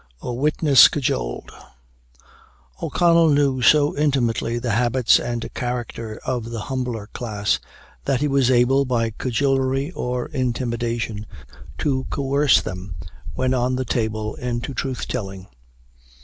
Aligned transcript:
A 0.21 0.33
WITNESS 0.33 0.87
CAJOLED. 0.87 1.51
O'Connell 2.81 3.29
knew 3.29 3.61
so 3.61 3.95
intimately 3.95 4.57
the 4.57 4.71
habits 4.71 5.19
and 5.19 5.53
character 5.53 6.19
of 6.25 6.49
the 6.49 6.61
humbler 6.61 7.05
class, 7.13 7.59
that 8.05 8.19
he 8.19 8.27
was 8.27 8.49
able, 8.49 8.83
by 8.83 9.11
cajolery 9.11 9.91
or 9.91 10.25
intimidation, 10.29 11.27
to 11.77 12.07
coerce 12.09 12.63
them, 12.63 12.95
when 13.35 13.53
on 13.53 13.75
the 13.75 13.85
table, 13.85 14.33
into 14.37 14.73
truth 14.73 15.07
telling. 15.07 15.45